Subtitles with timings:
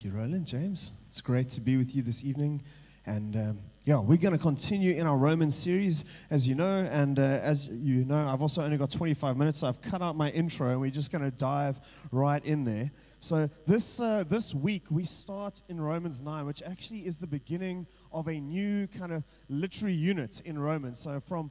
[0.00, 0.92] Thank you, Roland, James.
[1.08, 2.62] It's great to be with you this evening.
[3.06, 6.88] And um, yeah, we're going to continue in our Roman series, as you know.
[6.92, 10.14] And uh, as you know, I've also only got 25 minutes, so I've cut out
[10.14, 11.80] my intro and we're just going to dive
[12.12, 12.92] right in there.
[13.18, 17.84] So this, uh, this week, we start in Romans 9, which actually is the beginning
[18.12, 21.00] of a new kind of literary unit in Romans.
[21.00, 21.50] So from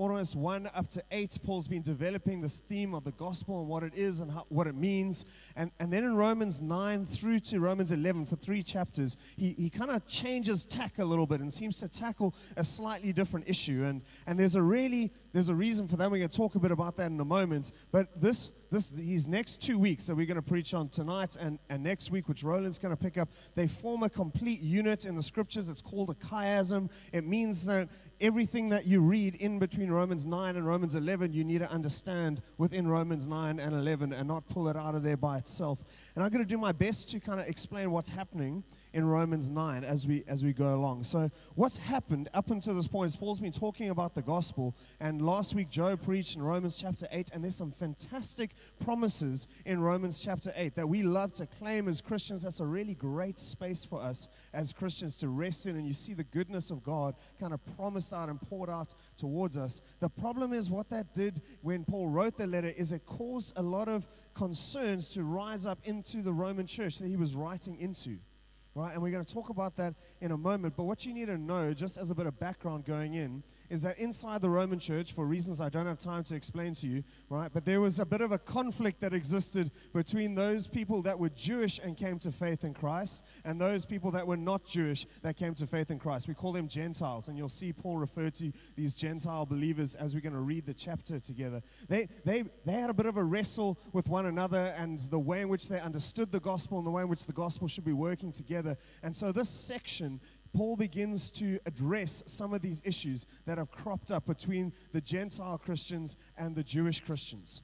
[0.00, 3.82] almost 1 up to 8, Paul's been developing this theme of the gospel and what
[3.82, 5.26] it is and how, what it means.
[5.56, 9.68] And, and then in Romans 9 through to Romans 11, for three chapters, he, he
[9.68, 13.84] kind of changes tack a little bit and seems to tackle a slightly different issue.
[13.84, 16.10] And, and there's a really, there's a reason for that.
[16.10, 17.72] We're going to talk a bit about that in a moment.
[17.92, 21.58] But this, this, these next two weeks that we're going to preach on tonight and,
[21.68, 25.16] and next week, which Roland's going to pick up, they form a complete unit in
[25.16, 25.68] the scriptures.
[25.68, 26.90] It's called a chiasm.
[27.12, 27.88] It means that
[28.20, 32.42] everything that you read in between Romans 9 and Romans 11, you need to understand
[32.58, 35.82] within Romans 9 and 11 and not pull it out of there by itself.
[36.14, 38.62] And I'm going to do my best to kind of explain what's happening
[38.92, 41.04] in Romans 9 as we as we go along.
[41.04, 45.22] So what's happened up until this point is Paul's been talking about the gospel and
[45.22, 48.50] last week Joe preached in Romans chapter 8 and there's some fantastic
[48.82, 52.42] promises in Romans chapter 8 that we love to claim as Christians.
[52.42, 56.14] That's a really great space for us as Christians to rest in and you see
[56.14, 59.80] the goodness of God kind of promised out and poured out towards us.
[60.00, 63.62] The problem is what that did when Paul wrote the letter is it caused a
[63.62, 68.18] lot of concerns to rise up into the Roman church that he was writing into
[68.74, 68.92] right?
[68.92, 70.74] And we're going to talk about that in a moment.
[70.76, 73.82] But what you need to know, just as a bit of background going in, is
[73.82, 77.04] that inside the Roman church, for reasons I don't have time to explain to you,
[77.28, 77.50] right?
[77.52, 81.28] But there was a bit of a conflict that existed between those people that were
[81.28, 85.36] Jewish and came to faith in Christ and those people that were not Jewish that
[85.36, 86.26] came to faith in Christ.
[86.26, 87.28] We call them Gentiles.
[87.28, 90.74] And you'll see Paul refer to these Gentile believers as we're going to read the
[90.74, 91.62] chapter together.
[91.88, 95.42] They, they, they had a bit of a wrestle with one another and the way
[95.42, 97.92] in which they understood the gospel and the way in which the gospel should be
[97.92, 98.76] working together.
[99.02, 100.20] And so this section
[100.52, 105.58] Paul begins to address some of these issues that have cropped up between the Gentile
[105.58, 107.62] Christians and the Jewish Christians.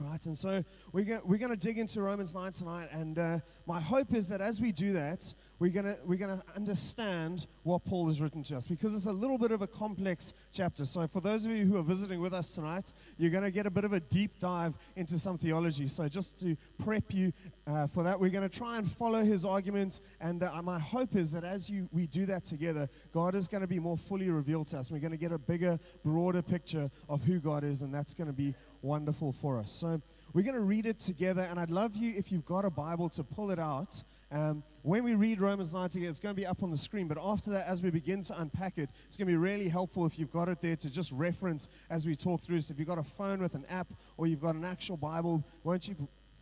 [0.00, 3.80] Right, and so we're going we're gonna dig into Romans 9 tonight, and uh, my
[3.80, 8.20] hope is that as we do that, we're going we're gonna understand what Paul has
[8.20, 10.84] written to us because it's a little bit of a complex chapter.
[10.84, 13.66] So, for those of you who are visiting with us tonight, you're going to get
[13.66, 15.88] a bit of a deep dive into some theology.
[15.88, 17.32] So, just to prep you
[17.66, 21.16] uh, for that, we're going to try and follow his arguments, and uh, my hope
[21.16, 24.28] is that as you, we do that together, God is going to be more fully
[24.28, 24.90] revealed to us.
[24.90, 28.26] We're going to get a bigger, broader picture of who God is, and that's going
[28.26, 29.72] to be wonderful for us.
[29.72, 30.00] So
[30.34, 33.08] we're going to read it together, and I'd love you, if you've got a Bible,
[33.10, 34.04] to pull it out.
[34.30, 37.08] Um, when we read Romans 9 together, it's going to be up on the screen,
[37.08, 40.04] but after that, as we begin to unpack it, it's going to be really helpful
[40.06, 42.60] if you've got it there to just reference as we talk through.
[42.60, 45.42] So if you've got a phone with an app or you've got an actual Bible,
[45.64, 45.96] won't you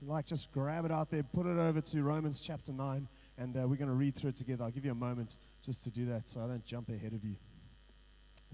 [0.04, 3.08] like just grab it out there, put it over to Romans chapter 9,
[3.38, 4.64] and uh, we're going to read through it together.
[4.64, 7.24] I'll give you a moment just to do that so I don't jump ahead of
[7.24, 7.36] you.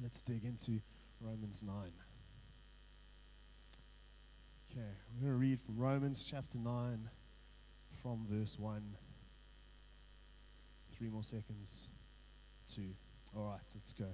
[0.03, 0.81] Let's dig into
[1.21, 1.75] Romans 9.
[4.71, 7.09] Okay, we're going to read from Romans chapter 9,
[8.03, 8.83] from verse 1.
[10.97, 11.89] Three more seconds.
[12.69, 12.91] Two.
[13.35, 14.09] All right, let's go.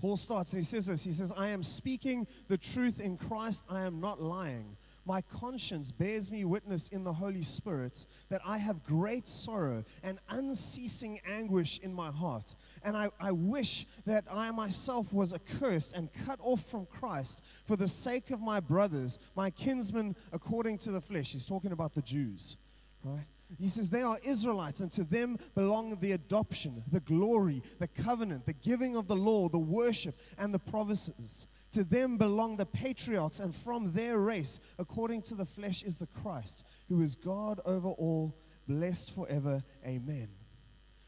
[0.00, 3.64] Paul starts and he says this He says, I am speaking the truth in Christ,
[3.68, 4.76] I am not lying.
[5.06, 10.18] My conscience bears me witness in the Holy Spirit that I have great sorrow and
[10.28, 12.54] unceasing anguish in my heart.
[12.82, 17.76] And I, I wish that I myself was accursed and cut off from Christ for
[17.76, 21.32] the sake of my brothers, my kinsmen according to the flesh.
[21.32, 22.56] He's talking about the Jews,
[23.02, 23.26] right?
[23.58, 28.46] He says, They are Israelites, and to them belong the adoption, the glory, the covenant,
[28.46, 31.46] the giving of the law, the worship, and the promises.
[31.72, 36.06] To them belong the patriarchs, and from their race, according to the flesh, is the
[36.06, 39.62] Christ, who is God over all, blessed forever.
[39.86, 40.28] Amen.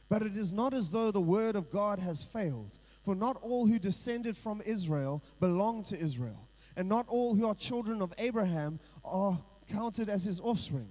[0.08, 3.66] But it is not as though the word of God has failed, for not all
[3.66, 8.78] who descended from Israel belong to Israel, and not all who are children of Abraham
[9.04, 9.42] are
[9.72, 10.90] counted as his offspring,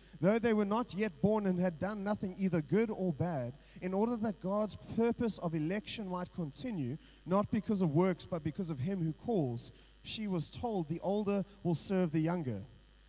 [0.21, 3.93] though they were not yet born and had done nothing either good or bad, in
[3.93, 8.79] order that God's purpose of election might continue, not because of works, but because of
[8.79, 9.73] him who calls
[10.03, 12.61] she was told, The older will serve the younger.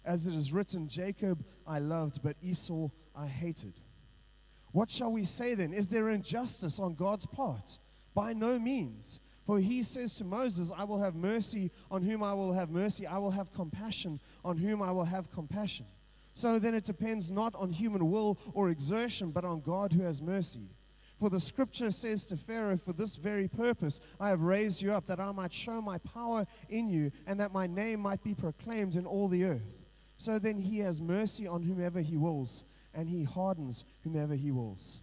[0.04, 3.74] As it is written, Jacob I loved, but Esau I hated.
[4.72, 5.72] What shall we say then?
[5.72, 7.78] Is there injustice on God's part?
[8.14, 9.20] By no means.
[9.46, 13.06] For he says to Moses, I will have mercy on whom I will have mercy.
[13.06, 15.86] I will have compassion on whom I will have compassion.
[16.34, 20.22] So then it depends not on human will or exertion, but on God who has
[20.22, 20.70] mercy.
[21.18, 25.06] For the scripture says to Pharaoh, For this very purpose I have raised you up,
[25.06, 28.96] that I might show my power in you, and that my name might be proclaimed
[28.96, 29.82] in all the earth.
[30.16, 32.64] So then he has mercy on whomever he wills,
[32.94, 35.00] and he hardens whomever he wills.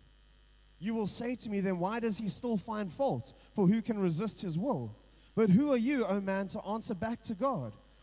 [0.79, 3.33] You will say to me, then why does he still find fault?
[3.53, 4.95] For who can resist his will?
[5.35, 7.73] But who are you, O man, to answer back to God?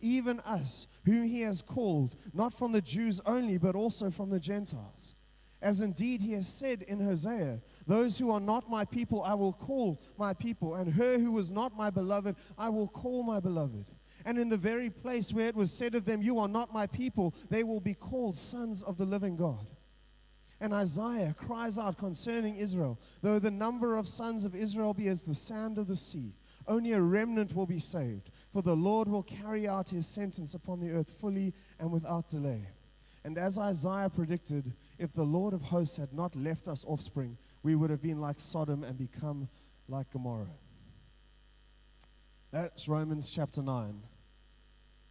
[0.00, 4.40] even us, whom he has called, not from the Jews only, but also from the
[4.40, 5.14] Gentiles.
[5.62, 9.52] As indeed he has said in Hosea, Those who are not my people I will
[9.52, 13.86] call my people, and her who was not my beloved I will call my beloved.
[14.24, 16.86] And in the very place where it was said of them, You are not my
[16.86, 19.66] people, they will be called sons of the living God.
[20.62, 25.22] And Isaiah cries out concerning Israel Though the number of sons of Israel be as
[25.22, 26.34] the sand of the sea,
[26.66, 28.30] only a remnant will be saved.
[28.52, 32.66] For the Lord will carry out his sentence upon the earth fully and without delay.
[33.24, 37.74] And as Isaiah predicted, if the Lord of hosts had not left us offspring, we
[37.74, 39.48] would have been like Sodom and become
[39.88, 40.46] like Gomorrah.
[42.50, 44.02] That's Romans chapter 9,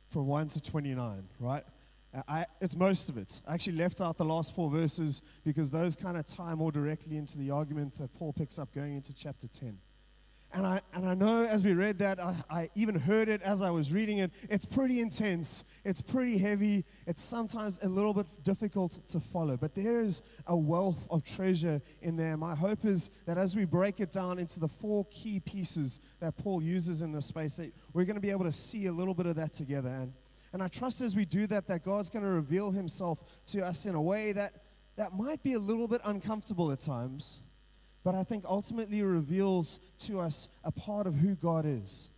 [0.09, 1.63] from 1 to 29, right?
[2.27, 3.39] I, it's most of it.
[3.47, 7.17] I actually left out the last four verses because those kind of tie more directly
[7.17, 9.77] into the argument that Paul picks up going into chapter 10.
[10.51, 13.61] And I, and I know as we read that, I, I even heard it as
[13.61, 14.31] I was reading it.
[14.49, 19.57] It's pretty intense, it's pretty heavy, it's sometimes a little bit difficult to follow.
[19.57, 22.35] But there is a wealth of treasure in there.
[22.35, 26.35] My hope is that as we break it down into the four key pieces that
[26.35, 29.13] Paul uses in this space, that we're going to be able to see a little
[29.13, 29.89] bit of that together.
[29.89, 30.13] And
[30.51, 33.85] and I trust as we do that, that God's going to reveal himself to us
[33.85, 34.53] in a way that,
[34.95, 37.41] that might be a little bit uncomfortable at times,
[38.03, 42.09] but I think ultimately reveals to us a part of who God is.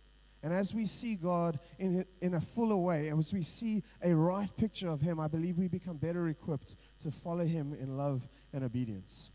[0.42, 4.14] And as we see God in, in a fuller way, and as we see a
[4.14, 8.26] right picture of Him, I believe we become better equipped to follow Him in love
[8.52, 9.30] and obedience.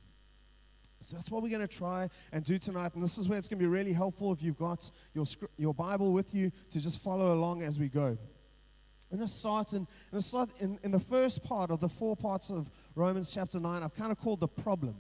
[1.01, 2.94] So that's what we're going to try and do tonight.
[2.95, 5.25] And this is where it's going to be really helpful if you've got your,
[5.57, 8.17] your Bible with you to just follow along as we go.
[9.09, 12.17] I'm going to start, in, I'm start in, in the first part of the four
[12.17, 13.83] parts of Romans chapter 9.
[13.83, 14.95] I've kind of called the problem,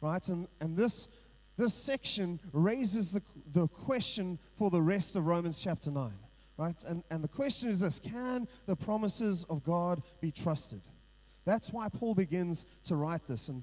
[0.00, 0.26] right?
[0.28, 1.08] And, and this,
[1.56, 6.12] this section raises the, the question for the rest of Romans chapter 9,
[6.56, 6.76] right?
[6.86, 10.82] And, and the question is this Can the promises of God be trusted?
[11.44, 13.48] That's why Paul begins to write this.
[13.48, 13.62] And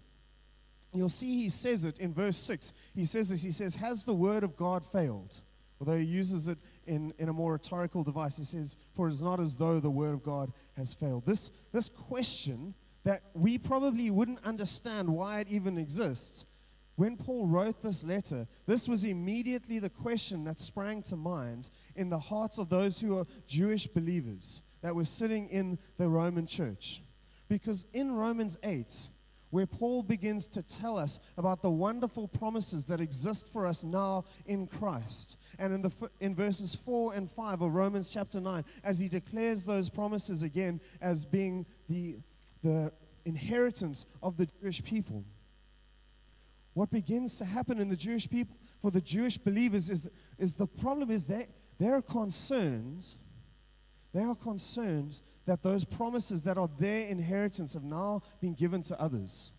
[0.94, 2.74] you'll see he says it in verse 6.
[2.96, 5.42] He says this He says, Has the word of God failed?
[5.80, 6.58] Although he uses it
[6.88, 8.38] in, in a more rhetorical device.
[8.38, 11.26] He says, For it is not as though the word of God has failed.
[11.26, 12.74] This, this question
[13.08, 16.44] that we probably wouldn't understand why it even exists.
[16.98, 22.10] When Paul wrote this letter, this was immediately the question that sprang to mind in
[22.10, 27.02] the hearts of those who are Jewish believers that were sitting in the Roman church.
[27.48, 29.08] Because in Romans 8,
[29.52, 34.26] where Paul begins to tell us about the wonderful promises that exist for us now
[34.48, 35.38] in Christ.
[35.60, 39.64] And in, the, in verses 4 and 5 of Romans chapter 9, as he declares
[39.64, 42.18] those promises again as being the,
[42.64, 42.92] the
[43.26, 45.24] inheritance of the Jewish people.
[46.74, 50.68] What begins to happen in the Jewish people, for the Jewish believers, is, is the
[50.68, 51.48] problem is that
[51.80, 53.08] they're concerned,
[54.14, 59.02] they are concerned that those promises that are their inheritance have now been given to
[59.02, 59.54] others.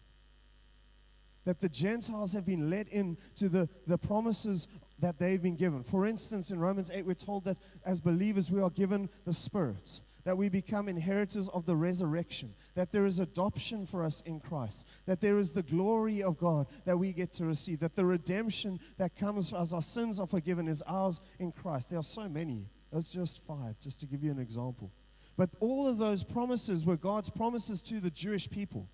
[1.45, 5.83] That the Gentiles have been let in to the, the promises that they've been given.
[5.83, 10.03] For instance, in Romans 8, we're told that as believers we are given the Spirit,
[10.29, 14.87] that we become inheritors of the resurrection, that there is adoption for us in Christ,
[15.07, 18.79] that there is the glory of God that we get to receive, that the redemption
[18.99, 21.89] that comes as our sins are forgiven is ours in Christ.
[21.89, 22.69] There are so many.
[22.93, 24.93] That's just five, just to give you an example.
[25.39, 28.87] But all of those promises were God's promises to the Jewish people,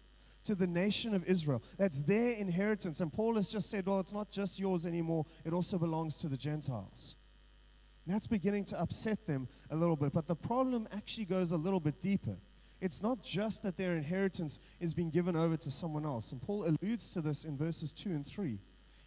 [0.45, 1.65] to the nation of Israel.
[1.79, 3.01] That's their inheritance.
[3.01, 6.29] And Paul has just said, well, it's not just yours anymore, it also belongs to
[6.29, 7.17] the Gentiles.
[8.07, 10.13] That's beginning to upset them a little bit.
[10.13, 12.37] But the problem actually goes a little bit deeper.
[12.81, 16.33] It's not just that their inheritance is being given over to someone else.
[16.33, 18.59] And Paul alludes to this in verses 2 and 3.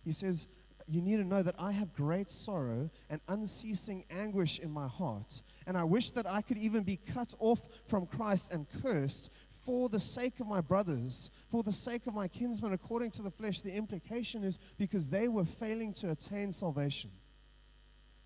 [0.03, 0.47] He says,
[0.87, 5.41] you need to know that I have great sorrow and unceasing anguish in my heart.
[5.67, 9.29] And I wish that I could even be cut off from Christ and cursed
[9.65, 13.29] for the sake of my brothers, for the sake of my kinsmen according to the
[13.29, 13.61] flesh.
[13.61, 17.11] The implication is because they were failing to attain salvation.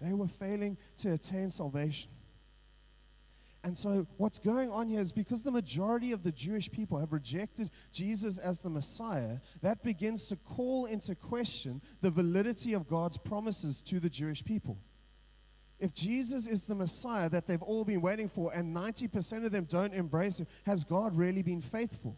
[0.01, 2.09] They were failing to attain salvation.
[3.63, 7.13] And so, what's going on here is because the majority of the Jewish people have
[7.13, 13.17] rejected Jesus as the Messiah, that begins to call into question the validity of God's
[13.17, 14.79] promises to the Jewish people.
[15.79, 19.65] If Jesus is the Messiah that they've all been waiting for, and 90% of them
[19.65, 22.17] don't embrace him, has God really been faithful?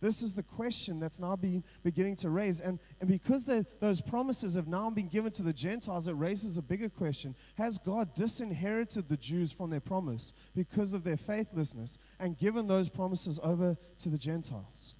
[0.00, 2.60] This is the question that's now been beginning to raise.
[2.60, 3.48] And, and because
[3.80, 7.34] those promises have now been given to the Gentiles, it raises a bigger question.
[7.56, 12.88] Has God disinherited the Jews from their promise because of their faithlessness and given those
[12.88, 14.94] promises over to the Gentiles?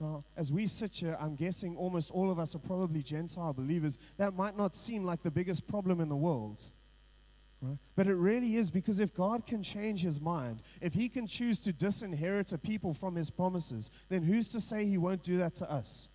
[0.00, 3.98] Now, as we sit here, I'm guessing almost all of us are probably Gentile believers.
[4.18, 6.60] That might not seem like the biggest problem in the world.
[7.94, 11.58] But it really is because if God can change his mind, if he can choose
[11.60, 15.54] to disinherit a people from his promises, then who's to say he won't do that
[15.56, 16.08] to us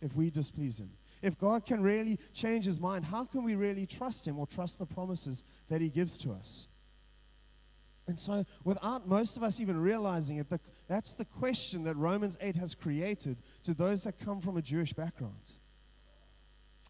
[0.00, 0.90] if we displease him?
[1.22, 4.78] If God can really change his mind, how can we really trust him or trust
[4.78, 6.66] the promises that he gives to us?
[8.08, 12.36] And so, without most of us even realizing it, the, that's the question that Romans
[12.40, 15.52] 8 has created to those that come from a Jewish background.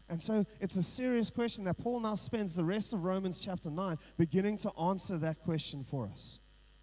[0.09, 3.69] And so it's a serious question that Paul now spends the rest of Romans chapter
[3.69, 6.39] 9 beginning to answer that question for us.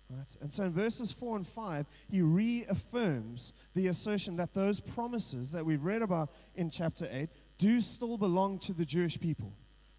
[0.09, 0.37] Right?
[0.41, 5.65] And so in verses 4 and 5, he reaffirms the assertion that those promises that
[5.65, 9.53] we've read about in chapter 8 do still belong to the Jewish people.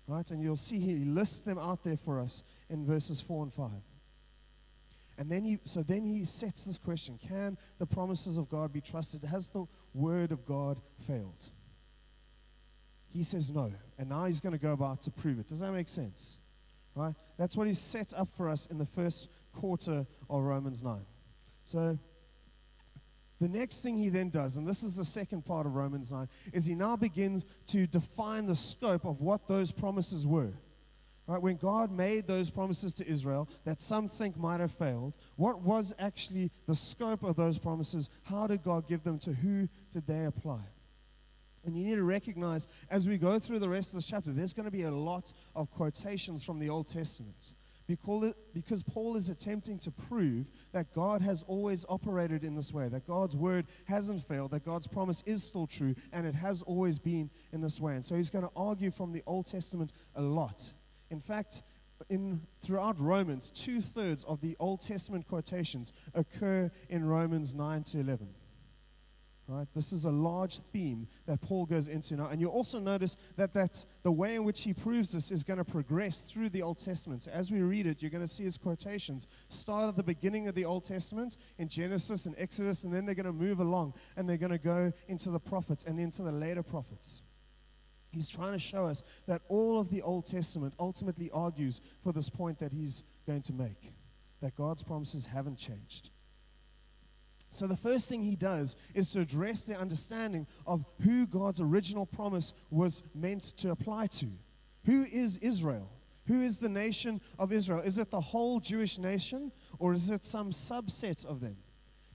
[0.08, 0.30] Right?
[0.32, 3.70] And you'll see he lists them out there for us in verses 4 and 5.
[5.18, 8.82] And then he, so then he sets this question Can the promises of God be
[8.82, 9.24] trusted?
[9.24, 11.52] Has the word of God failed?
[13.14, 13.72] He says no.
[13.98, 15.48] And now he's going to go about to prove it.
[15.48, 16.40] Does that make sense?
[16.96, 17.14] Right?
[17.38, 21.00] That's what he's set up for us in the first quarter of Romans 9.
[21.66, 21.98] So
[23.40, 26.28] the next thing he then does, and this is the second part of Romans 9,
[26.54, 30.52] is he now begins to define the scope of what those promises were.
[31.28, 35.62] Right, when God made those promises to Israel that some think might have failed, what
[35.62, 38.10] was actually the scope of those promises?
[38.24, 39.18] How did God give them?
[39.20, 40.62] To who did they apply?
[41.64, 44.54] And you need to recognize as we go through the rest of this chapter, there's
[44.54, 47.54] going to be a lot of quotations from the Old Testament.
[47.88, 53.06] Because Paul is attempting to prove that God has always operated in this way, that
[53.06, 57.30] God's word hasn't failed, that God's promise is still true, and it has always been
[57.52, 57.96] in this way.
[57.96, 60.72] And so he's going to argue from the Old Testament a lot.
[61.10, 61.64] In fact,
[62.10, 68.00] in, throughout Romans, two thirds of the Old Testament quotations occur in Romans 9 to
[68.00, 68.30] 11.
[69.48, 69.68] Right?
[69.74, 72.28] This is a large theme that Paul goes into now.
[72.28, 75.58] And you also notice that, that the way in which he proves this is going
[75.58, 77.24] to progress through the Old Testament.
[77.24, 80.48] So as we read it, you're going to see his quotations start at the beginning
[80.48, 83.94] of the Old Testament in Genesis and Exodus, and then they're going to move along
[84.16, 87.22] and they're going to go into the prophets and into the later prophets.
[88.12, 92.30] He's trying to show us that all of the Old Testament ultimately argues for this
[92.30, 93.94] point that he's going to make
[94.42, 96.10] that God's promises haven't changed.
[97.52, 102.06] So, the first thing he does is to address their understanding of who God's original
[102.06, 104.28] promise was meant to apply to.
[104.86, 105.90] Who is Israel?
[106.28, 107.82] Who is the nation of Israel?
[107.82, 111.58] Is it the whole Jewish nation or is it some subset of them?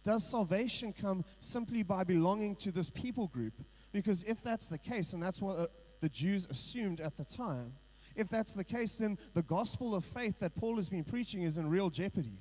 [0.03, 3.55] Does salvation come simply by belonging to this people group?
[3.93, 5.67] Because if that's the case, and that's what uh,
[6.01, 7.73] the Jews assumed at the time,
[8.15, 11.59] if that's the case, then the gospel of faith that Paul has been preaching is
[11.59, 12.39] in real jeopardy.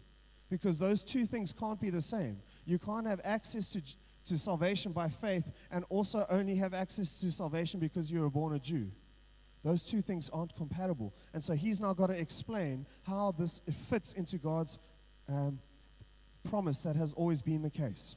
[0.49, 2.37] Because those two things can't be the same.
[2.65, 3.81] You can't have access to,
[4.25, 8.55] to salvation by faith and also only have access to salvation because you were born
[8.55, 8.91] a Jew.
[9.63, 11.13] Those two things aren't compatible.
[11.33, 14.77] And so he's now got to explain how this fits into God's
[15.27, 15.59] um,
[16.43, 18.15] promise that has always been the case.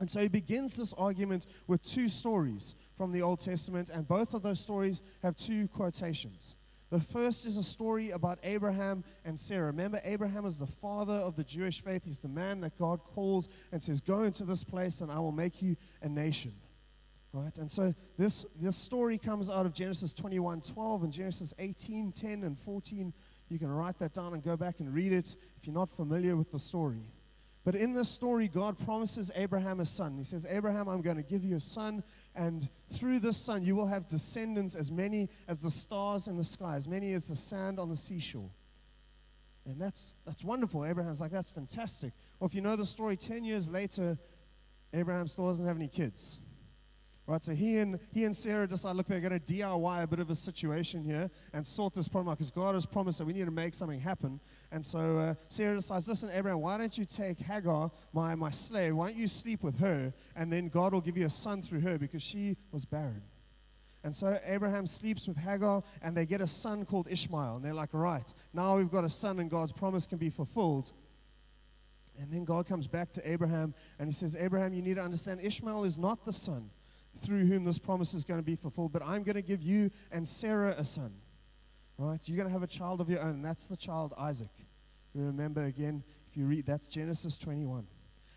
[0.00, 4.34] And so he begins this argument with two stories from the Old Testament, and both
[4.34, 6.56] of those stories have two quotations.
[6.94, 9.66] The first is a story about Abraham and Sarah.
[9.66, 12.04] Remember, Abraham is the father of the Jewish faith.
[12.04, 15.32] He's the man that God calls and says, Go into this place and I will
[15.32, 16.52] make you a nation.
[17.32, 17.58] Right?
[17.58, 22.44] And so this, this story comes out of Genesis 21 12 and Genesis 18 10
[22.44, 23.12] and 14.
[23.48, 26.36] You can write that down and go back and read it if you're not familiar
[26.36, 27.02] with the story.
[27.64, 30.18] But in this story, God promises Abraham a son.
[30.18, 32.04] He says, Abraham, I'm going to give you a son,
[32.34, 36.44] and through this son, you will have descendants as many as the stars in the
[36.44, 38.50] sky, as many as the sand on the seashore.
[39.66, 40.84] And that's, that's wonderful.
[40.84, 42.12] Abraham's like, that's fantastic.
[42.38, 44.18] Well, if you know the story, 10 years later,
[44.92, 46.40] Abraham still doesn't have any kids.
[47.26, 50.18] Right, so he and he and Sarah decide, look, they're going to DIY a bit
[50.18, 53.32] of a situation here and sort this problem out because God has promised that we
[53.32, 54.40] need to make something happen.
[54.70, 58.94] And so uh, Sarah decides, listen, Abraham, why don't you take Hagar, my my slave?
[58.94, 61.80] Why don't you sleep with her, and then God will give you a son through
[61.80, 63.22] her because she was barren.
[64.02, 67.56] And so Abraham sleeps with Hagar, and they get a son called Ishmael.
[67.56, 70.92] And they're like, right, now we've got a son, and God's promise can be fulfilled.
[72.20, 75.40] And then God comes back to Abraham, and he says, Abraham, you need to understand
[75.42, 76.68] Ishmael is not the son
[77.18, 79.90] through whom this promise is going to be fulfilled, but I'm going to give you
[80.10, 81.12] and Sarah a son.
[81.96, 82.20] Right?
[82.26, 83.42] You're going to have a child of your own.
[83.42, 84.50] That's the child Isaac.
[85.14, 87.86] Remember again, if you read, that's Genesis 21.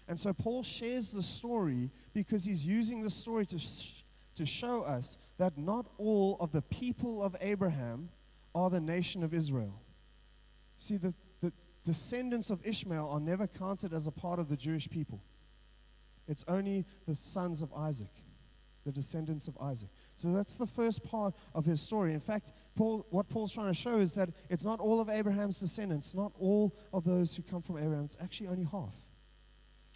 [0.07, 4.03] And so Paul shares the story because he's using the story to, sh-
[4.35, 8.09] to show us that not all of the people of Abraham
[8.53, 9.81] are the nation of Israel.
[10.77, 11.51] See, the, the
[11.83, 15.21] descendants of Ishmael are never counted as a part of the Jewish people,
[16.27, 18.11] it's only the sons of Isaac
[18.87, 19.89] the descendants of Isaac.
[20.15, 22.13] So that's the first part of his story.
[22.13, 25.59] In fact, Paul, what Paul's trying to show is that it's not all of Abraham's
[25.59, 28.95] descendants, not all of those who come from Abraham, it's actually only half.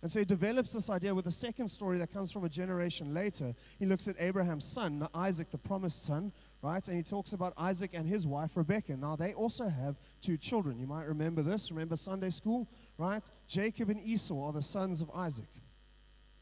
[0.01, 3.13] And so he develops this idea with a second story that comes from a generation
[3.13, 3.53] later.
[3.79, 6.85] He looks at Abraham's son, Isaac, the promised son, right?
[6.87, 8.97] And he talks about Isaac and his wife, Rebekah.
[8.97, 10.79] Now, they also have two children.
[10.79, 11.71] You might remember this.
[11.71, 12.67] Remember Sunday school,
[12.97, 13.23] right?
[13.47, 15.60] Jacob and Esau are the sons of Isaac.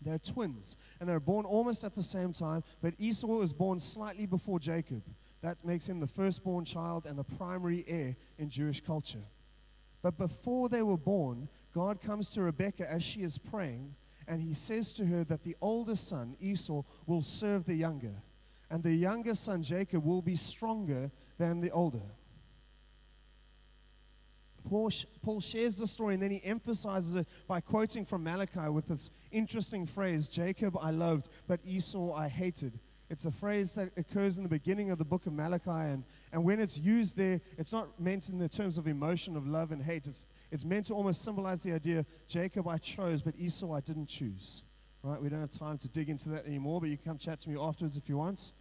[0.02, 4.26] They're twins, and they're born almost at the same time, but Esau is born slightly
[4.26, 5.04] before Jacob.
[5.42, 9.24] That makes him the firstborn child and the primary heir in Jewish culture.
[10.02, 13.96] But before they were born, God comes to Rebekah as she is praying,
[14.28, 18.14] and he says to her that the older son, Esau, will serve the younger,
[18.70, 22.02] and the younger son, Jacob, will be stronger than the older.
[24.68, 28.88] Paul, Paul shares the story and then he emphasizes it by quoting from Malachi with
[28.88, 32.80] this interesting phrase Jacob I loved, but Esau I hated.
[33.10, 36.44] It's a phrase that occurs in the beginning of the book of Malachi, and, and
[36.44, 39.82] when it's used there, it's not meant in the terms of emotion of love and
[39.82, 40.06] hate.
[40.06, 44.08] It's, it's meant to almost symbolize the idea Jacob I chose, but Esau I didn't
[44.08, 44.62] choose.
[45.02, 45.20] Right?
[45.20, 47.50] We don't have time to dig into that anymore, but you can come chat to
[47.50, 48.52] me afterwards if you want.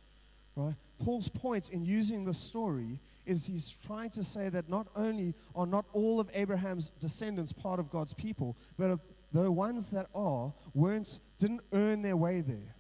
[0.57, 0.75] Right?
[1.05, 5.67] Paul's point in using the story is he's trying to say that not only are
[5.67, 8.99] not all of Abraham's descendants part of God's people, but
[9.33, 12.75] the ones that are weren't didn't earn their way there.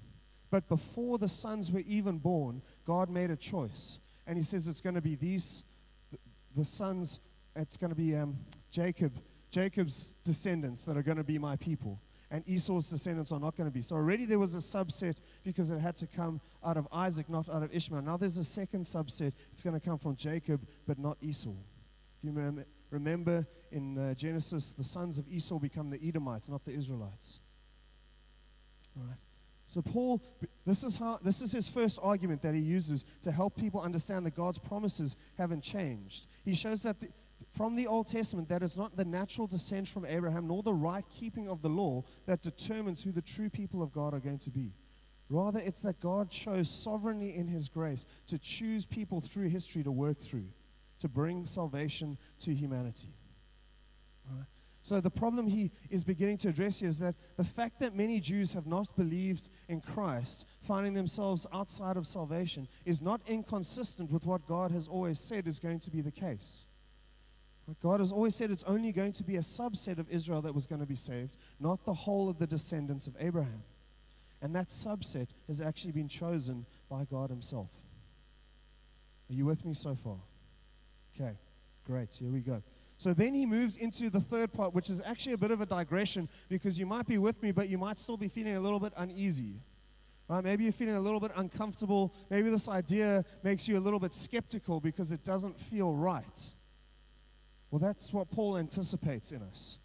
[0.50, 4.80] But before the sons were even born, God made a choice, and He says it's
[4.80, 5.62] going to be these,
[6.56, 7.20] the, sons.
[7.54, 8.38] It's going to be um,
[8.70, 13.56] Jacob, Jacob's descendants that are going to be my people and Esau's descendants are not
[13.56, 13.82] going to be.
[13.82, 17.48] So already there was a subset because it had to come out of Isaac, not
[17.48, 18.02] out of Ishmael.
[18.02, 19.32] Now there's a second subset.
[19.52, 21.50] It's going to come from Jacob, but not Esau.
[21.50, 26.72] If you remember in uh, Genesis, the sons of Esau become the Edomites, not the
[26.72, 27.40] Israelites.
[28.96, 29.18] All right.
[29.66, 30.22] So Paul,
[30.64, 34.24] this is how this is his first argument that he uses to help people understand
[34.24, 36.26] that God's promises haven't changed.
[36.42, 37.08] He shows that the,
[37.58, 41.04] from the Old Testament that it's not the natural descent from Abraham nor the right
[41.10, 44.50] keeping of the law that determines who the true people of God are going to
[44.50, 44.76] be.
[45.28, 49.90] Rather, it's that God chose sovereignly in His grace to choose people through history to
[49.90, 50.46] work through,
[51.00, 53.08] to bring salvation to humanity.
[54.30, 54.46] Right?
[54.82, 58.20] So, the problem he is beginning to address here is that the fact that many
[58.20, 64.26] Jews have not believed in Christ, finding themselves outside of salvation, is not inconsistent with
[64.26, 66.68] what God has always said is going to be the case.
[67.82, 70.66] God has always said it's only going to be a subset of Israel that was
[70.66, 73.62] going to be saved, not the whole of the descendants of Abraham.
[74.40, 77.70] And that subset has actually been chosen by God Himself.
[79.28, 80.16] Are you with me so far?
[81.14, 81.32] Okay,
[81.84, 82.14] great.
[82.14, 82.62] Here we go.
[82.96, 85.66] So then he moves into the third part, which is actually a bit of a
[85.66, 88.80] digression because you might be with me, but you might still be feeling a little
[88.80, 89.60] bit uneasy.
[90.28, 90.42] Right?
[90.42, 92.12] Maybe you're feeling a little bit uncomfortable.
[92.28, 96.52] Maybe this idea makes you a little bit skeptical because it doesn't feel right.
[97.70, 99.78] Well, that's what Paul anticipates in us.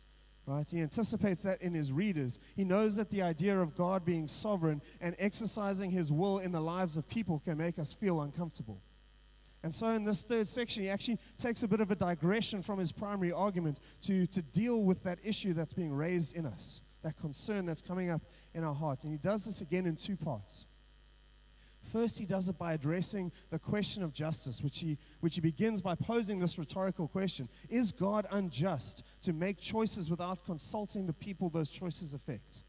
[0.46, 0.68] Right?
[0.70, 2.38] He anticipates that in his readers.
[2.56, 6.60] He knows that the idea of God being sovereign and exercising his will in the
[6.60, 8.82] lives of people can make us feel uncomfortable.
[9.64, 12.80] And so, in this third section, he actually takes a bit of a digression from
[12.80, 17.18] his primary argument to, to deal with that issue that's being raised in us, that
[17.18, 18.22] concern that's coming up
[18.54, 19.06] in our heart.
[19.06, 20.66] And he does this again in two parts.
[21.84, 25.82] First, he does it by addressing the question of justice, which he, which he begins
[25.82, 31.50] by posing this rhetorical question Is God unjust to make choices without consulting the people
[31.50, 32.64] those choices affect?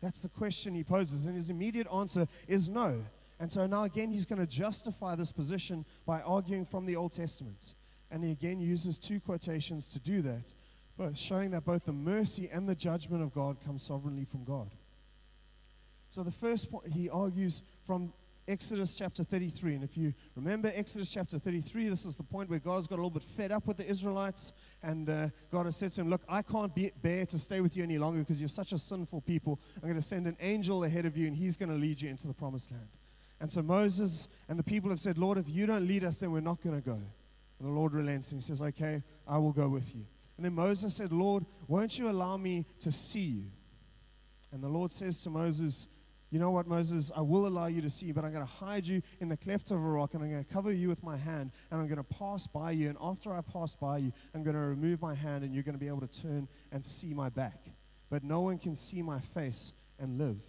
[0.00, 3.04] That's the question he poses, and his immediate answer is no.
[3.38, 7.12] And so now again, he's going to justify this position by arguing from the Old
[7.12, 7.74] Testament.
[8.10, 10.52] And he again uses two quotations to do that,
[10.96, 14.70] both showing that both the mercy and the judgment of God come sovereignly from God.
[16.08, 18.12] So the first point, he argues from
[18.50, 19.76] Exodus chapter 33.
[19.76, 23.02] And if you remember Exodus chapter 33, this is the point where God's got a
[23.02, 24.52] little bit fed up with the Israelites.
[24.82, 27.76] And uh, God has said to him, Look, I can't be, bear to stay with
[27.76, 29.60] you any longer because you're such a sinful people.
[29.76, 32.10] I'm going to send an angel ahead of you, and he's going to lead you
[32.10, 32.88] into the promised land.
[33.40, 36.32] And so Moses and the people have said, Lord, if you don't lead us, then
[36.32, 37.00] we're not going to go.
[37.60, 40.04] And the Lord relents and he says, Okay, I will go with you.
[40.36, 43.44] And then Moses said, Lord, won't you allow me to see you?
[44.52, 45.86] And the Lord says to Moses,
[46.30, 47.10] You know what, Moses?
[47.16, 49.72] I will allow you to see, but I'm going to hide you in the cleft
[49.72, 51.98] of a rock, and I'm going to cover you with my hand, and I'm going
[51.98, 52.88] to pass by you.
[52.88, 55.74] And after I pass by you, I'm going to remove my hand, and you're going
[55.74, 57.64] to be able to turn and see my back.
[58.10, 60.40] But no one can see my face and live.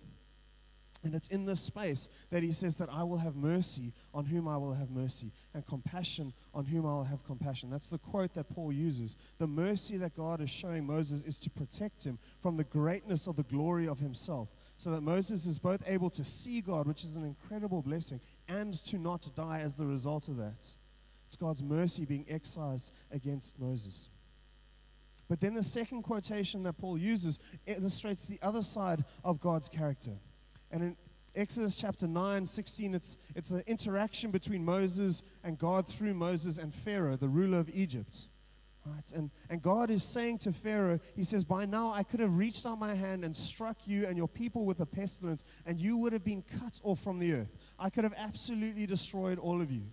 [1.03, 4.47] And it's in this space that he says that I will have mercy on whom
[4.47, 7.71] I will have mercy, and compassion on whom I will have compassion.
[7.71, 9.17] That's the quote that Paul uses.
[9.39, 13.35] The mercy that God is showing Moses is to protect him from the greatness of
[13.35, 14.49] the glory of himself,
[14.81, 18.73] so that Moses is both able to see God, which is an incredible blessing, and
[18.85, 20.67] to not die as the result of that.
[21.27, 24.09] It's God's mercy being excised against Moses.
[25.29, 30.13] But then the second quotation that Paul uses illustrates the other side of God's character.
[30.71, 30.97] And in
[31.35, 36.73] Exodus chapter 9, 16, it's, it's an interaction between Moses and God through Moses and
[36.73, 38.29] Pharaoh, the ruler of Egypt.
[38.85, 39.11] Right?
[39.11, 42.65] And, and God is saying to Pharaoh, He says, By now I could have reached
[42.65, 46.13] out my hand and struck you and your people with a pestilence, and you would
[46.13, 47.55] have been cut off from the earth.
[47.77, 49.83] I could have absolutely destroyed all of you,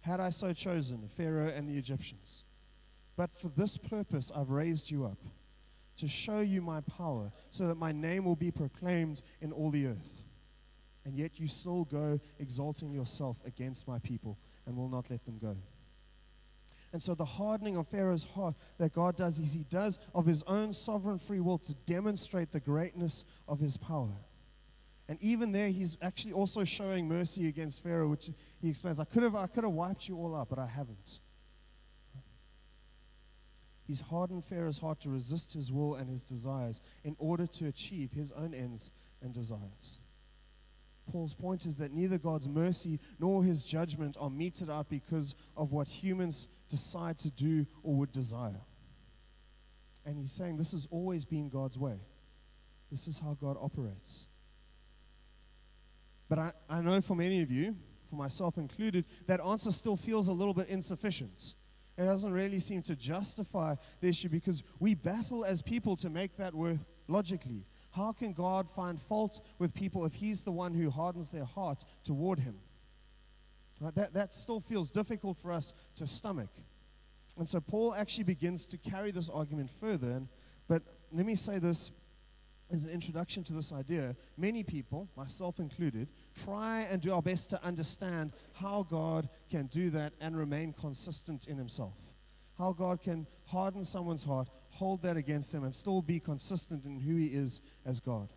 [0.00, 2.44] had I so chosen, Pharaoh and the Egyptians.
[3.16, 5.18] But for this purpose I've raised you up,
[5.98, 9.88] to show you my power, so that my name will be proclaimed in all the
[9.88, 10.22] earth
[11.08, 15.38] and yet you still go exalting yourself against my people and will not let them
[15.40, 15.56] go.
[16.92, 20.42] And so, the hardening of Pharaoh's heart that God does is he does of his
[20.44, 24.16] own sovereign free will to demonstrate the greatness of his power.
[25.08, 29.22] And even there, he's actually also showing mercy against Pharaoh, which he explains, I could
[29.22, 31.20] have, I could have wiped you all out, but I haven't.
[33.86, 38.12] He's hardened Pharaoh's heart to resist his will and his desires in order to achieve
[38.12, 38.90] his own ends
[39.22, 39.98] and desires.
[41.10, 45.72] Paul's point is that neither God's mercy nor his judgment are meted out because of
[45.72, 48.60] what humans decide to do or would desire.
[50.04, 52.00] And he's saying this has always been God's way.
[52.90, 54.26] This is how God operates.
[56.28, 57.74] But I, I know for many of you,
[58.08, 61.54] for myself included, that answer still feels a little bit insufficient.
[61.96, 66.36] It doesn't really seem to justify the issue because we battle as people to make
[66.36, 67.66] that work logically.
[67.90, 71.84] How can God find fault with people if He's the one who hardens their heart
[72.04, 72.56] toward Him?
[73.80, 76.50] Right, that, that still feels difficult for us to stomach.
[77.38, 80.10] And so Paul actually begins to carry this argument further.
[80.10, 80.28] And,
[80.66, 81.92] but let me say this
[82.70, 84.16] as an introduction to this idea.
[84.36, 86.08] Many people, myself included,
[86.44, 91.46] try and do our best to understand how God can do that and remain consistent
[91.46, 91.94] in Himself.
[92.58, 97.00] How God can harden someone's heart hold that against him and still be consistent in
[97.00, 98.28] who he is as God.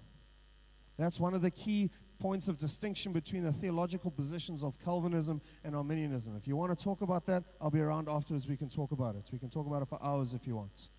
[0.98, 5.76] That's one of the key points of distinction between the theological positions of Calvinism and
[5.76, 6.36] Arminianism.
[6.36, 8.48] If you want to talk about that, I'll be around afterwards.
[8.48, 9.30] We can talk about it.
[9.32, 10.90] We can talk about it for hours if you want.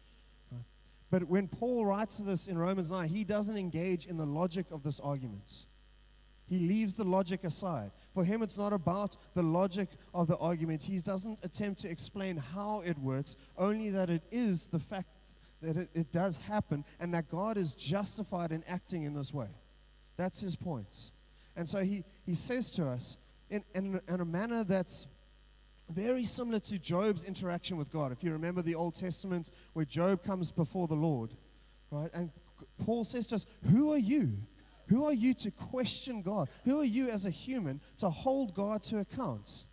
[1.11, 4.83] But when Paul writes this in Romans 9, he doesn't engage in the logic of
[4.83, 5.67] this argument.
[6.49, 7.91] He leaves the logic aside.
[8.15, 10.83] For him, it's not about the logic of the argument.
[10.83, 15.07] He doesn't attempt to explain how it works, only that it is the fact
[15.63, 19.49] that it, it does happen and that God is justified in acting in this way.
[20.17, 21.13] That's his point.
[21.57, 23.17] And so he, he says to us
[23.51, 25.07] in, in, in a manner that's
[25.91, 28.13] very similar to Job's interaction with God.
[28.13, 31.31] If you remember the Old Testament where Job comes before the Lord,
[31.91, 32.11] right?
[32.15, 32.31] And
[32.85, 34.39] Paul says to us, Who are you?
[34.89, 36.49] Who are you to question God?
[36.65, 39.65] Who are you as a human to hold God to account?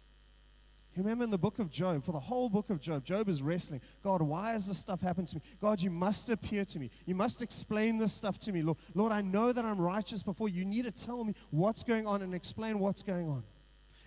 [1.00, 3.42] You remember in the book of Job, for the whole book of Job, Job is
[3.42, 3.80] wrestling.
[4.04, 5.42] God, why has this stuff happened to me?
[5.62, 6.92] God, you must appear to me.
[7.06, 8.62] You must explain this stuff to me.
[8.62, 10.66] Lord, Lord, I know that I'm righteous before you.
[10.66, 13.46] need to tell me what's going on and explain what's going on.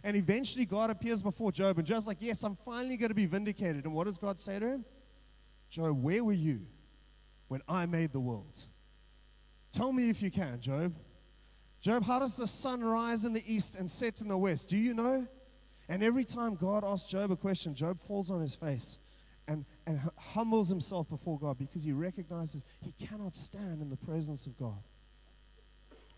[0.05, 3.24] And eventually, God appears before Job, and Job's like, Yes, I'm finally going to be
[3.24, 3.87] vindicated.
[3.87, 4.85] And what does God say to him?
[5.70, 6.61] Job, where were you
[7.48, 8.59] when I made the world?
[9.72, 10.94] Tell me if you can, Job.
[11.81, 14.68] Job, how does the sun rise in the east and set in the west?
[14.68, 15.26] Do you know?
[15.92, 18.98] And every time God asks Job a question, Job falls on his face
[19.46, 24.46] and, and humbles himself before God because he recognizes he cannot stand in the presence
[24.46, 24.83] of God.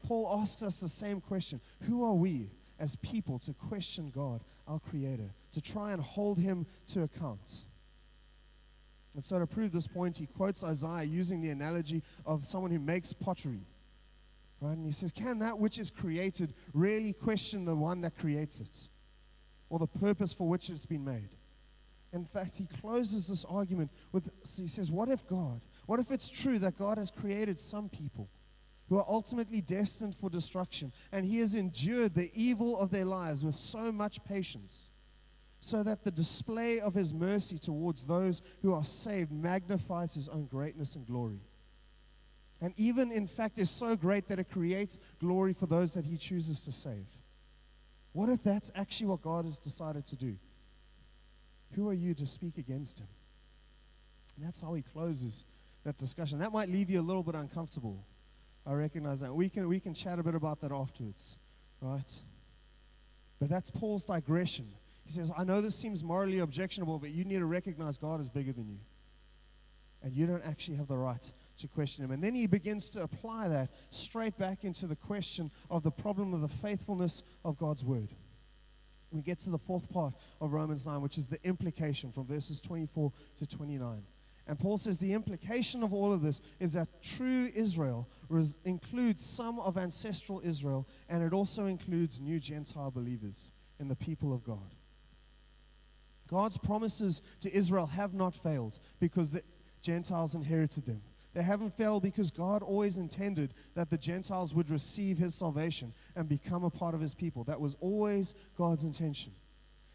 [0.06, 4.78] Paul asks us the same question Who are we as people to question God, our
[4.78, 7.64] Creator, to try and hold Him to account?
[9.16, 12.78] And so, to prove this point, he quotes Isaiah using the analogy of someone who
[12.78, 13.66] makes pottery.
[14.60, 14.76] Right?
[14.76, 18.88] And he says, Can that which is created really question the one that creates it?
[19.74, 21.30] Or the purpose for which it's been made?
[22.12, 26.30] In fact, he closes this argument with he says, What if God, what if it's
[26.30, 28.28] true that God has created some people
[28.88, 33.44] who are ultimately destined for destruction, and he has endured the evil of their lives
[33.44, 34.90] with so much patience?
[35.58, 40.44] so that the display of his mercy towards those who are saved magnifies his own
[40.44, 41.40] greatness and glory.
[42.60, 46.18] And even, in fact, is so great that it creates glory for those that he
[46.18, 47.06] chooses to save.
[48.14, 50.36] What if that's actually what God has decided to do?
[51.72, 53.08] Who are you to speak against him?
[54.36, 55.44] And that's how he closes
[55.84, 56.38] that discussion.
[56.38, 58.06] That might leave you a little bit uncomfortable.
[58.64, 59.34] I recognize that.
[59.34, 61.38] We can, we can chat a bit about that afterwards,
[61.80, 62.22] right?
[63.40, 64.68] But that's Paul's digression.
[65.04, 68.28] He says, I know this seems morally objectionable, but you need to recognize God is
[68.28, 68.78] bigger than you.
[70.04, 72.10] And you don't actually have the right to question him.
[72.10, 76.34] And then he begins to apply that straight back into the question of the problem
[76.34, 78.08] of the faithfulness of God's word.
[79.10, 82.60] We get to the fourth part of Romans 9, which is the implication from verses
[82.60, 84.02] 24 to 29.
[84.46, 89.24] And Paul says the implication of all of this is that true Israel res- includes
[89.24, 94.44] some of ancestral Israel, and it also includes new Gentile believers in the people of
[94.44, 94.74] God.
[96.28, 99.42] God's promises to Israel have not failed because the
[99.80, 101.02] Gentiles inherited them.
[101.34, 106.28] They haven't failed because God always intended that the Gentiles would receive his salvation and
[106.28, 107.42] become a part of his people.
[107.44, 109.32] That was always God's intention.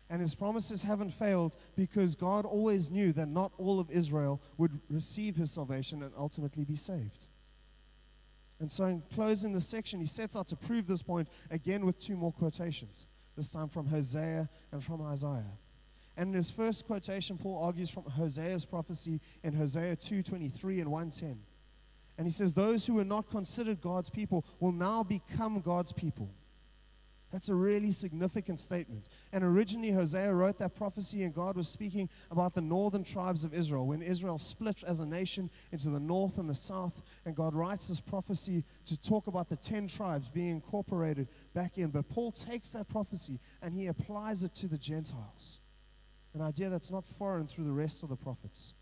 [0.09, 4.79] And his promises haven't failed because God always knew that not all of Israel would
[4.89, 7.27] receive his salvation and ultimately be saved.
[8.59, 11.99] And so, in closing this section, he sets out to prove this point again with
[11.99, 13.05] two more quotations,
[13.37, 15.57] this time from Hosea and from Isaiah.
[16.19, 21.39] And in his first quotation, Paul argues from Hosea's prophecy in Hosea 2:23 and 110.
[22.17, 26.29] And he says, Those who were not considered God's people will now become God's people.
[27.31, 29.07] That's a really significant statement.
[29.31, 33.53] And originally, Hosea wrote that prophecy, and God was speaking about the northern tribes of
[33.53, 37.01] Israel when Israel split as a nation into the north and the south.
[37.23, 41.91] And God writes this prophecy to talk about the 10 tribes being incorporated back in.
[41.91, 45.61] But Paul takes that prophecy and he applies it to the Gentiles
[46.33, 48.73] an idea that's not foreign through the rest of the prophets.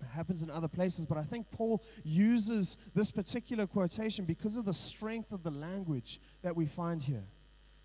[0.00, 4.64] It happens in other places, but I think Paul uses this particular quotation because of
[4.64, 7.24] the strength of the language that we find here.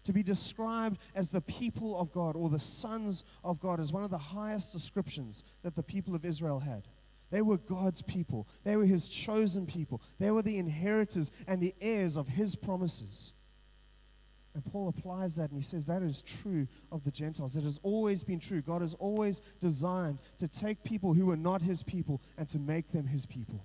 [0.05, 4.03] To be described as the people of God or the sons of God is one
[4.03, 6.87] of the highest descriptions that the people of Israel had.
[7.29, 11.75] They were God's people, they were his chosen people, they were the inheritors and the
[11.81, 13.33] heirs of his promises.
[14.57, 17.55] And Paul applies that and he says that is true of the Gentiles.
[17.55, 18.59] It has always been true.
[18.59, 22.91] God has always designed to take people who are not his people and to make
[22.91, 23.63] them his people.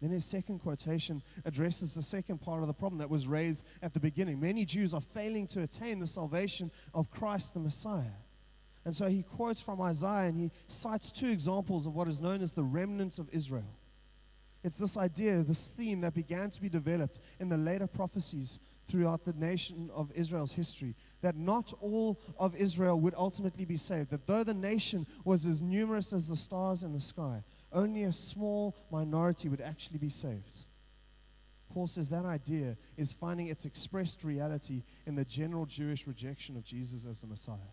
[0.00, 3.92] Then his second quotation addresses the second part of the problem that was raised at
[3.92, 4.38] the beginning.
[4.38, 8.14] Many Jews are failing to attain the salvation of Christ the Messiah.
[8.84, 12.42] And so he quotes from Isaiah and he cites two examples of what is known
[12.42, 13.74] as the remnant of Israel.
[14.66, 19.24] It's this idea, this theme that began to be developed in the later prophecies throughout
[19.24, 24.10] the nation of Israel's history that not all of Israel would ultimately be saved.
[24.10, 28.12] That though the nation was as numerous as the stars in the sky, only a
[28.12, 30.56] small minority would actually be saved.
[31.72, 36.64] Paul says that idea is finding its expressed reality in the general Jewish rejection of
[36.64, 37.72] Jesus as the Messiah.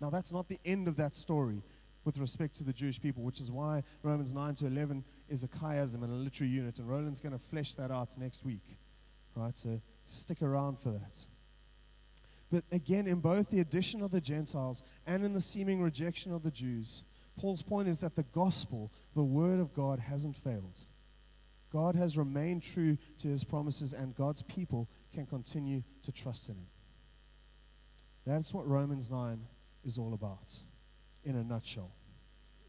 [0.00, 1.62] Now, that's not the end of that story
[2.04, 5.48] with respect to the Jewish people, which is why Romans 9 to 11 is a
[5.48, 6.78] chiasm and a literary unit.
[6.78, 8.78] And Roland's going to flesh that out next week.
[9.34, 9.56] Right?
[9.56, 11.26] So stick around for that.
[12.52, 16.42] But again, in both the addition of the Gentiles and in the seeming rejection of
[16.42, 17.04] the Jews,
[17.38, 20.80] Paul's point is that the gospel, the word of God, hasn't failed.
[21.72, 26.54] God has remained true to his promises, and God's people can continue to trust in
[26.54, 26.66] him.
[28.24, 29.40] That's what Romans 9
[29.84, 30.54] is all about
[31.24, 31.90] in a nutshell.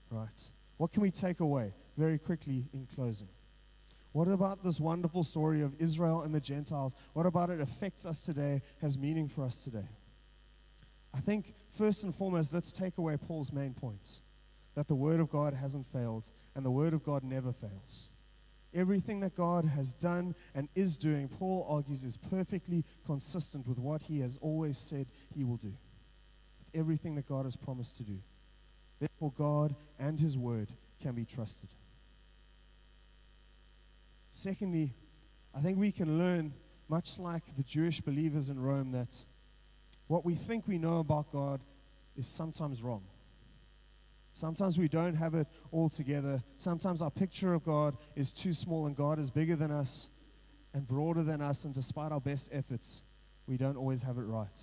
[0.10, 0.50] Right?
[0.78, 3.30] What can we take away very quickly in closing?
[4.12, 6.96] What about this wonderful story of Israel and the Gentiles?
[7.14, 9.90] What about it affects us today, has meaning for us today?
[11.14, 14.22] I think, first and foremost, let's take away Paul's main points
[14.76, 18.12] that the Word of God hasn't failed, and the Word of God never fails.
[18.74, 24.04] Everything that God has done and is doing, Paul argues, is perfectly consistent with what
[24.04, 25.74] he has always said he will do.
[26.74, 28.20] Everything that God has promised to do.
[29.00, 30.70] Therefore, God and His Word
[31.02, 31.70] can be trusted.
[34.32, 34.94] Secondly,
[35.54, 36.54] I think we can learn,
[36.90, 39.16] much like the Jewish believers in Rome, that
[40.08, 41.62] what we think we know about God
[42.16, 43.04] is sometimes wrong.
[44.34, 46.44] Sometimes we don't have it all together.
[46.58, 50.10] Sometimes our picture of God is too small and God is bigger than us
[50.74, 51.64] and broader than us.
[51.64, 53.04] And despite our best efforts,
[53.48, 54.62] we don't always have it right.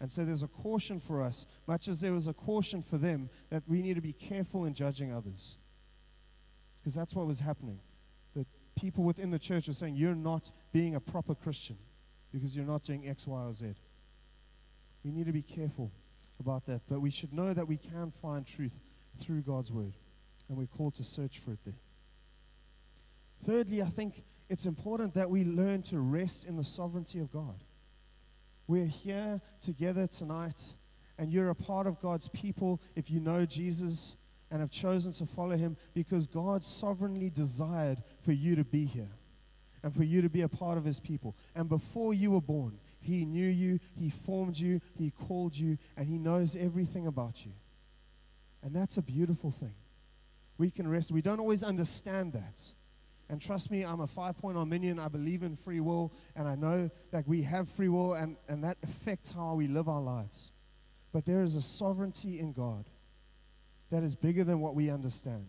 [0.00, 3.30] And so there's a caution for us, much as there was a caution for them,
[3.50, 5.56] that we need to be careful in judging others.
[6.80, 7.80] Because that's what was happening.
[8.34, 8.44] The
[8.76, 11.78] people within the church were saying, You're not being a proper Christian
[12.32, 13.74] because you're not doing X, Y, or Z.
[15.04, 15.92] We need to be careful
[16.40, 16.82] about that.
[16.88, 18.82] But we should know that we can find truth
[19.18, 19.94] through God's word.
[20.48, 21.78] And we're called to search for it there.
[23.44, 27.62] Thirdly, I think it's important that we learn to rest in the sovereignty of God.
[28.66, 30.74] We're here together tonight,
[31.18, 34.16] and you're a part of God's people if you know Jesus
[34.50, 39.10] and have chosen to follow him because God sovereignly desired for you to be here
[39.82, 41.36] and for you to be a part of his people.
[41.54, 46.06] And before you were born, he knew you, he formed you, he called you, and
[46.06, 47.52] he knows everything about you.
[48.62, 49.74] And that's a beautiful thing.
[50.56, 51.12] We can rest.
[51.12, 52.60] We don't always understand that.
[53.34, 55.00] And trust me, I'm a five point Arminian.
[55.00, 58.62] I believe in free will, and I know that we have free will, and, and
[58.62, 60.52] that affects how we live our lives.
[61.12, 62.84] But there is a sovereignty in God
[63.90, 65.48] that is bigger than what we understand.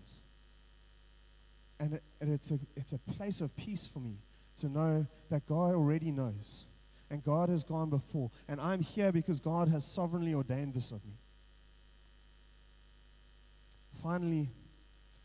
[1.80, 4.17] And, it, and it's, a, it's a place of peace for me
[4.58, 6.65] to know that God already knows,
[7.12, 11.06] and God has gone before, and I'm here because God has sovereignly ordained this of
[11.06, 11.19] me.
[14.02, 14.50] Finally,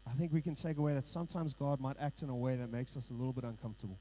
[0.06, 2.70] I think we can take away that sometimes God might act in a way that
[2.70, 3.98] makes us a little bit uncomfortable.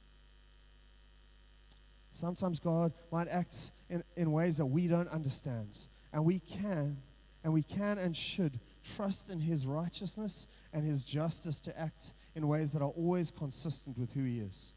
[2.12, 5.78] Sometimes God might act in, in ways that we don't understand.
[6.12, 6.98] And we can,
[7.44, 8.60] and we can and should
[8.96, 13.98] trust in His righteousness and His justice to act in ways that are always consistent
[13.98, 14.74] with who He is,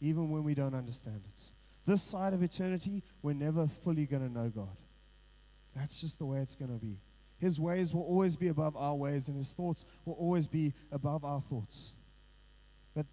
[0.00, 1.42] even when we don't understand it.
[1.86, 4.76] This side of eternity, we're never fully going to know God.
[5.74, 6.98] That's just the way it's going to be.
[7.38, 11.24] His ways will always be above our ways, and His thoughts will always be above
[11.24, 11.92] our thoughts.
[12.94, 13.06] But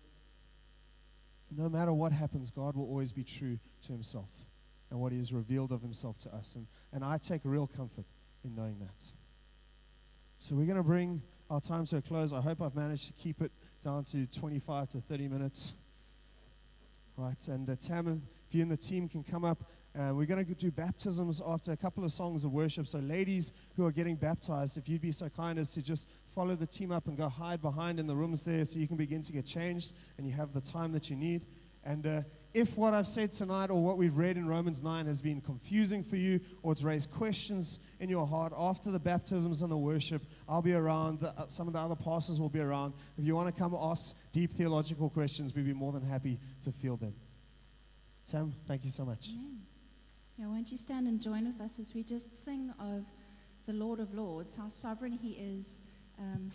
[1.56, 4.30] no matter what happens, God will always be true to Himself
[4.90, 6.56] and what He has revealed of Himself to us.
[6.56, 8.06] And, and I take real comfort
[8.44, 9.06] in knowing that.
[10.40, 12.34] So we're going to bring our time to a close.
[12.34, 13.52] I hope I've managed to keep it
[13.84, 15.74] down to 25 to 30 minutes.
[17.18, 19.64] Right, and uh, Tam, if you and the team can come up,
[19.98, 22.86] uh, we're going to do baptisms after a couple of songs of worship.
[22.88, 26.56] So, ladies who are getting baptized, if you'd be so kind as to just follow
[26.56, 29.22] the team up and go hide behind in the rooms there so you can begin
[29.24, 31.46] to get changed and you have the time that you need.
[31.86, 32.22] And uh,
[32.54, 36.04] if what I've said tonight or what we've read in Romans 9 has been confusing
[36.04, 40.24] for you or it's raised questions in your heart after the baptisms and the worship,
[40.50, 41.22] I'll be around.
[41.22, 42.94] Uh, some of the other pastors will be around.
[43.18, 46.72] If you want to come ask deep theological questions, we'd be more than happy to
[46.72, 47.14] field them.
[48.24, 49.30] Sam, thank you so much.
[50.38, 53.06] Yeah, won't you stand and join with us as we just sing of
[53.68, 55.80] the Lord of Lords, how sovereign He is,
[56.20, 56.54] um, how